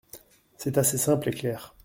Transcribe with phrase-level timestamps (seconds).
[0.57, 1.75] C’est assez simple et clair.